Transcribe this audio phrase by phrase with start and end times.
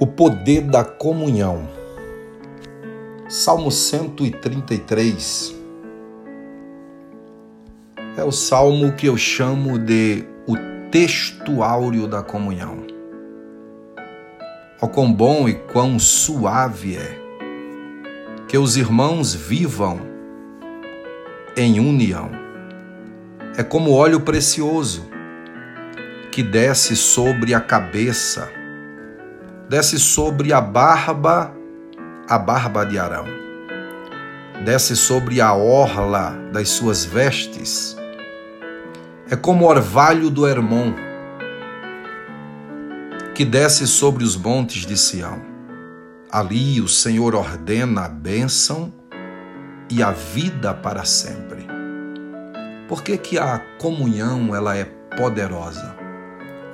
[0.00, 1.68] O poder da comunhão.
[3.28, 5.56] Salmo 133
[8.16, 10.54] é o salmo que eu chamo de o
[10.92, 12.86] texto áureo da comunhão.
[14.80, 17.18] Ó quão bom e quão suave é
[18.46, 19.98] que os irmãos vivam
[21.56, 22.30] em união.
[23.56, 25.08] É como óleo precioso
[26.30, 28.57] que desce sobre a cabeça
[29.68, 31.54] desce sobre a barba,
[32.26, 33.26] a barba de Arão.
[34.64, 37.96] Desce sobre a orla das suas vestes.
[39.30, 40.94] É como o orvalho do Hermon,
[43.34, 45.40] que desce sobre os montes de Sião.
[46.30, 48.92] Ali o Senhor ordena a bênção
[49.90, 51.66] e a vida para sempre.
[52.88, 55.94] Por que, que a comunhão ela é poderosa?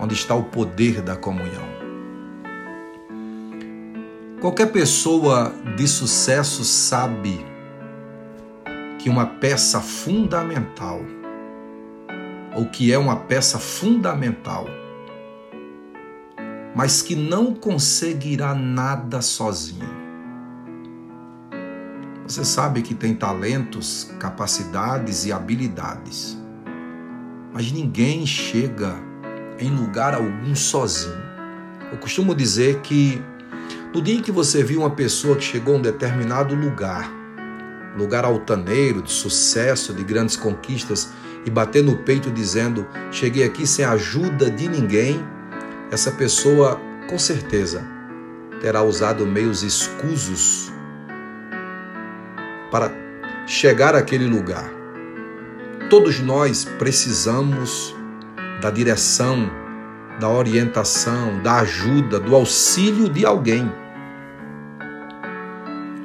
[0.01, 1.74] Onde está o poder da comunhão?
[4.45, 7.43] Qualquer pessoa de sucesso sabe
[8.99, 11.01] que uma peça fundamental,
[12.55, 14.67] ou que é uma peça fundamental,
[16.77, 19.89] mas que não conseguirá nada sozinho.
[22.27, 26.37] Você sabe que tem talentos, capacidades e habilidades,
[27.51, 28.95] mas ninguém chega
[29.59, 31.25] em lugar algum sozinho.
[31.91, 33.25] Eu costumo dizer que
[33.95, 37.09] no dia em que você viu uma pessoa que chegou a um determinado lugar,
[37.97, 41.13] lugar altaneiro, de sucesso, de grandes conquistas,
[41.47, 45.25] e bater no peito dizendo: Cheguei aqui sem ajuda de ninguém,
[45.93, 47.87] essa pessoa com certeza
[48.61, 50.73] terá usado meios escusos
[52.73, 52.91] para
[53.47, 54.69] chegar àquele lugar.
[55.89, 57.95] Todos nós precisamos
[58.61, 59.49] da direção,
[60.19, 63.71] da orientação, da ajuda, do auxílio de alguém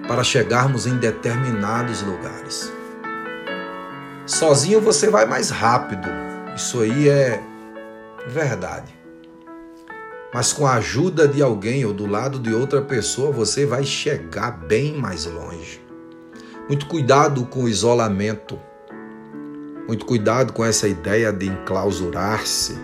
[0.09, 2.73] para chegarmos em determinados lugares.
[4.25, 6.09] Sozinho você vai mais rápido,
[6.55, 7.39] isso aí é
[8.27, 8.91] verdade.
[10.33, 14.49] Mas com a ajuda de alguém ou do lado de outra pessoa, você vai chegar
[14.49, 15.79] bem mais longe.
[16.67, 18.59] Muito cuidado com o isolamento.
[19.87, 22.75] Muito cuidado com essa ideia de enclausurar-se,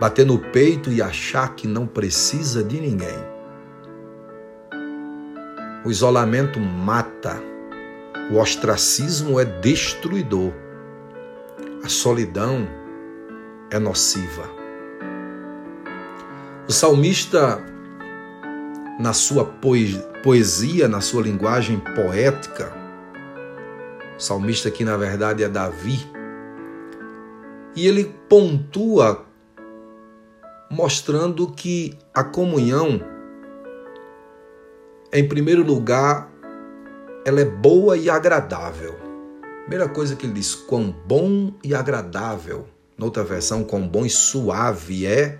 [0.00, 3.37] bater no peito e achar que não precisa de ninguém.
[5.88, 7.42] O isolamento mata.
[8.30, 10.52] O ostracismo é destruidor.
[11.82, 12.68] A solidão
[13.70, 14.44] é nociva.
[16.68, 17.64] O salmista,
[19.00, 19.46] na sua
[20.22, 22.70] poesia, na sua linguagem poética,
[24.14, 26.06] o salmista que na verdade é Davi,
[27.74, 29.24] e ele pontua
[30.70, 33.00] mostrando que a comunhão
[35.12, 36.30] em primeiro lugar,
[37.24, 38.94] ela é boa e agradável.
[39.62, 42.66] Primeira coisa que ele diz, quão bom e agradável.
[42.96, 45.38] Noutra versão, quão bom e suave é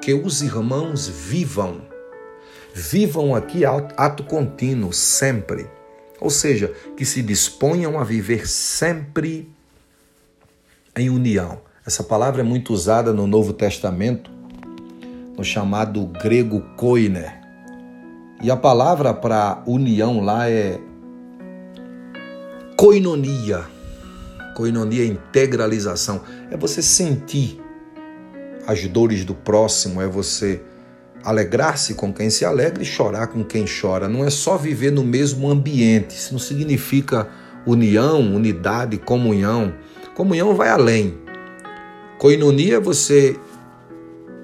[0.00, 1.82] que os irmãos vivam.
[2.74, 5.68] Vivam aqui ato contínuo, sempre.
[6.20, 9.50] Ou seja, que se disponham a viver sempre
[10.96, 11.60] em união.
[11.86, 14.30] Essa palavra é muito usada no Novo Testamento,
[15.36, 17.39] no chamado grego koine,
[18.40, 20.80] e a palavra para união lá é
[22.76, 23.66] koinonia.
[24.56, 26.22] Koinonia é integralização.
[26.50, 27.60] É você sentir
[28.66, 30.62] as dores do próximo, é você
[31.22, 34.08] alegrar-se com quem se alegra e chorar com quem chora.
[34.08, 36.16] Não é só viver no mesmo ambiente.
[36.16, 37.28] Isso não significa
[37.66, 39.74] união, unidade, comunhão.
[40.14, 41.18] Comunhão vai além.
[42.18, 43.36] Koinonia é você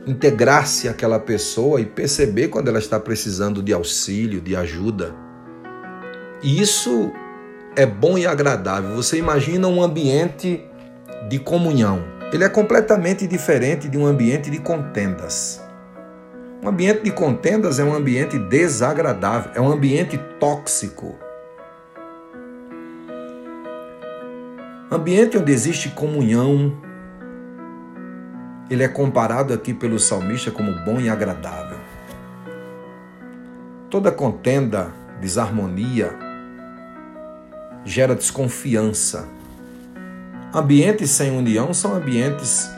[0.07, 5.15] integrar-se àquela pessoa e perceber quando ela está precisando de auxílio, de ajuda.
[6.43, 7.11] E isso
[7.75, 8.95] é bom e agradável.
[8.95, 10.65] Você imagina um ambiente
[11.29, 12.05] de comunhão.
[12.33, 15.61] Ele é completamente diferente de um ambiente de contendas.
[16.63, 21.15] Um ambiente de contendas é um ambiente desagradável, é um ambiente tóxico.
[24.91, 26.77] Ambiente onde existe comunhão,
[28.69, 31.79] ele é comparado aqui pelo salmista como bom e agradável.
[33.89, 36.13] Toda contenda, desarmonia,
[37.85, 39.29] gera desconfiança.
[40.53, 42.69] Ambientes sem união são ambientes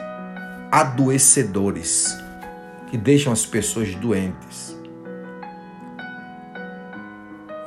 [0.70, 2.14] adoecedores,
[2.90, 4.76] que deixam as pessoas doentes.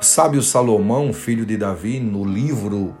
[0.00, 2.94] O sábio Salomão, filho de Davi, no livro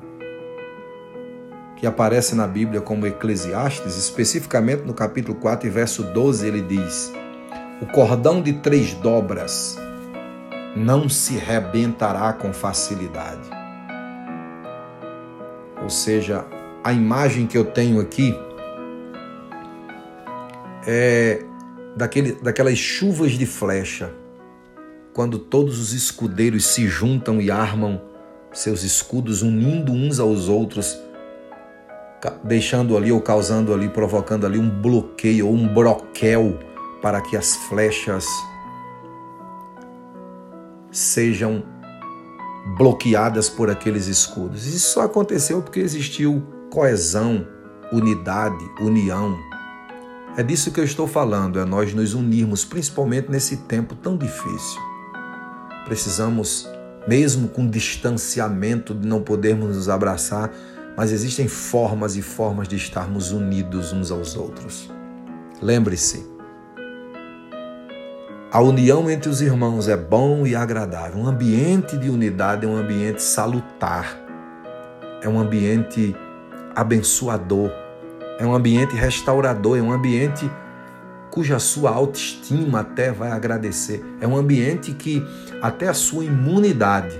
[1.82, 7.12] que aparece na Bíblia como Eclesiastes, especificamente no capítulo 4 e verso 12, ele diz:
[7.80, 9.76] o cordão de três dobras
[10.76, 13.50] não se rebentará com facilidade.
[15.82, 16.44] Ou seja,
[16.84, 18.32] a imagem que eu tenho aqui
[20.86, 21.42] é
[21.96, 24.14] daquele, daquelas chuvas de flecha,
[25.12, 28.00] quando todos os escudeiros se juntam e armam
[28.52, 30.96] seus escudos, unindo uns aos outros,
[32.44, 36.58] deixando ali ou causando ali, provocando ali um bloqueio ou um broquel
[37.00, 38.26] para que as flechas
[40.90, 41.64] sejam
[42.76, 44.66] bloqueadas por aqueles escudos.
[44.66, 47.46] Isso só aconteceu porque existiu coesão,
[47.92, 49.36] unidade, união.
[50.36, 54.80] É disso que eu estou falando, é nós nos unirmos, principalmente nesse tempo tão difícil.
[55.84, 56.68] Precisamos,
[57.06, 60.50] mesmo com distanciamento de não podermos nos abraçar,
[60.96, 64.90] mas existem formas e formas de estarmos unidos uns aos outros.
[65.60, 66.30] Lembre-se,
[68.50, 71.18] a união entre os irmãos é bom e agradável.
[71.18, 74.14] Um ambiente de unidade é um ambiente salutar,
[75.22, 76.14] é um ambiente
[76.74, 77.70] abençoador,
[78.38, 80.50] é um ambiente restaurador, é um ambiente
[81.30, 84.04] cuja sua autoestima até vai agradecer.
[84.20, 85.26] É um ambiente que
[85.62, 87.18] até a sua imunidade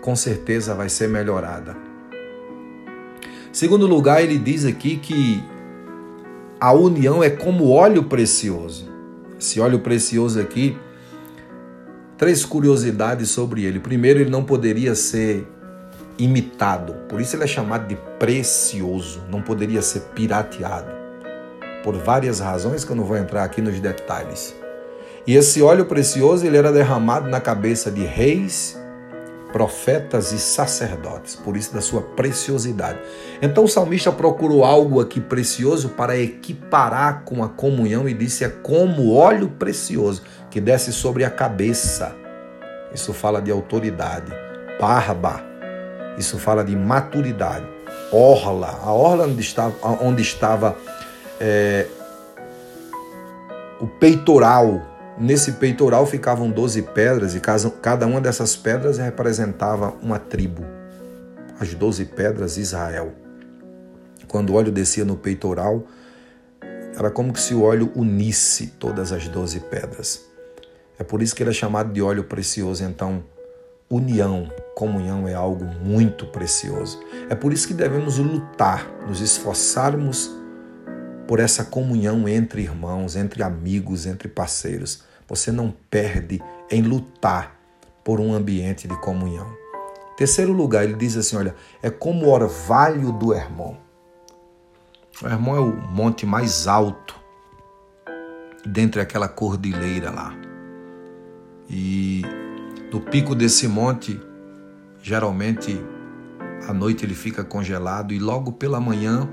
[0.00, 1.91] com certeza vai ser melhorada.
[3.52, 5.44] Segundo lugar, ele diz aqui que
[6.58, 8.88] a união é como óleo precioso.
[9.38, 10.78] Esse óleo precioso aqui,
[12.16, 13.78] três curiosidades sobre ele.
[13.78, 15.46] Primeiro, ele não poderia ser
[16.18, 20.90] imitado, por isso ele é chamado de precioso, não poderia ser pirateado.
[21.82, 24.54] Por várias razões que eu não vou entrar aqui nos detalhes.
[25.26, 28.80] E esse óleo precioso ele era derramado na cabeça de reis
[29.52, 32.98] profetas e sacerdotes, por isso da sua preciosidade.
[33.40, 38.48] Então o salmista procurou algo aqui precioso para equiparar com a comunhão e disse: é
[38.48, 42.16] como óleo precioso que desce sobre a cabeça.
[42.94, 44.32] Isso fala de autoridade.
[44.80, 45.42] Barba,
[46.18, 47.66] isso fala de maturidade.
[48.10, 50.76] Orla, a orla onde estava, onde estava
[51.40, 51.86] é,
[53.80, 54.91] o peitoral
[55.22, 57.40] Nesse peitoral ficavam doze pedras e
[57.80, 60.64] cada uma dessas pedras representava uma tribo.
[61.60, 63.12] As doze pedras Israel.
[64.26, 65.86] Quando o óleo descia no peitoral,
[66.98, 70.24] era como se o óleo unisse todas as doze pedras.
[70.98, 72.82] É por isso que ele é chamado de óleo precioso.
[72.82, 73.22] Então,
[73.88, 77.00] união, comunhão é algo muito precioso.
[77.30, 80.32] É por isso que devemos lutar, nos esforçarmos
[81.28, 85.11] por essa comunhão entre irmãos, entre amigos, entre parceiros.
[85.32, 87.58] Você não perde em lutar
[88.04, 89.50] por um ambiente de comunhão.
[90.14, 93.74] Terceiro lugar, ele diz assim: olha, é como o orvalho do Hermon.
[95.22, 97.18] O Hermon é o monte mais alto
[98.66, 100.36] dentre aquela cordilheira lá.
[101.66, 102.20] E
[102.92, 104.20] no pico desse monte,
[105.02, 105.80] geralmente
[106.68, 109.26] à noite ele fica congelado e logo pela manhã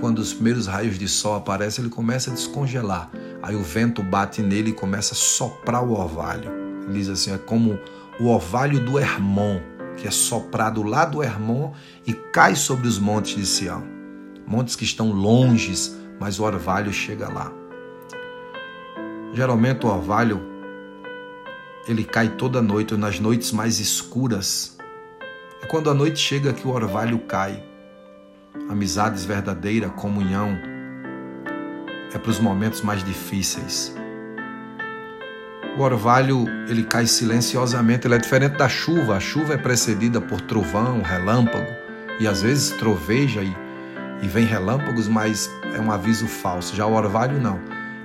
[0.00, 3.10] quando os primeiros raios de sol aparecem, ele começa a descongelar.
[3.42, 6.50] Aí o vento bate nele e começa a soprar o orvalho.
[6.84, 7.78] Ele diz assim: é como
[8.18, 9.60] o orvalho do Hermon,
[9.96, 11.72] que é soprado lá do Hermon
[12.06, 13.84] e cai sobre os montes de Sião.
[14.46, 17.52] Montes que estão longes, mas o orvalho chega lá.
[19.34, 20.40] Geralmente o orvalho
[21.86, 24.76] ele cai toda noite, nas noites mais escuras.
[25.62, 27.64] É quando a noite chega que o orvalho cai
[28.68, 30.58] amizades verdadeiras, comunhão,
[32.12, 33.94] é para os momentos mais difíceis.
[35.76, 39.16] O orvalho, ele cai silenciosamente, ele é diferente da chuva.
[39.16, 41.72] A chuva é precedida por trovão, relâmpago,
[42.18, 43.56] e às vezes troveja e,
[44.20, 46.74] e vem relâmpagos, mas é um aviso falso.
[46.74, 47.60] Já o orvalho não.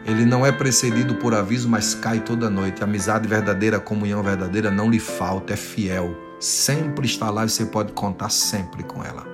[0.06, 2.84] Ele não é precedido por aviso, mas cai toda noite.
[2.84, 6.16] Amizade verdadeira, comunhão verdadeira não lhe falta, é fiel.
[6.40, 9.33] Sempre está lá e você pode contar sempre com ela.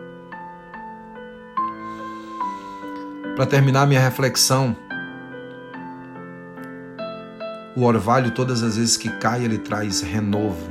[3.40, 4.76] Para terminar minha reflexão,
[7.74, 10.70] o orvalho, todas as vezes que cai, ele traz renovo,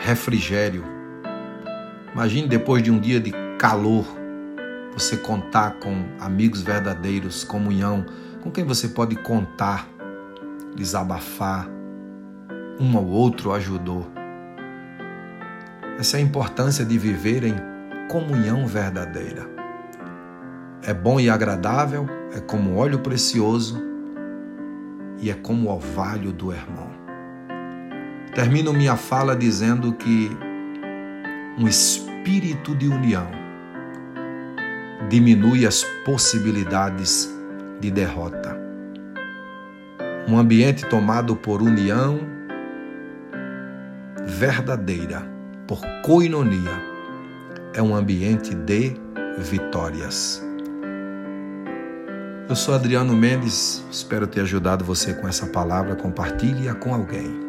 [0.00, 0.84] refrigério.
[2.12, 4.04] Imagine depois de um dia de calor,
[4.92, 8.04] você contar com amigos verdadeiros, comunhão,
[8.42, 9.86] com quem você pode contar,
[10.74, 11.68] desabafar,
[12.80, 14.04] um ao outro ajudou.
[15.96, 17.54] Essa é a importância de viver em
[18.08, 19.57] comunhão verdadeira.
[20.82, 23.82] É bom e agradável, é como óleo precioso
[25.20, 26.88] e é como o orvalho do irmão.
[28.34, 30.30] Termino minha fala dizendo que
[31.58, 33.26] um espírito de união
[35.08, 37.28] diminui as possibilidades
[37.80, 38.56] de derrota.
[40.28, 42.20] Um ambiente tomado por união
[44.24, 45.26] verdadeira,
[45.66, 46.80] por coinonia,
[47.74, 48.94] é um ambiente de
[49.38, 50.47] vitórias.
[52.48, 55.94] Eu sou Adriano Mendes, espero ter ajudado você com essa palavra.
[55.94, 57.47] Compartilhe-a com alguém.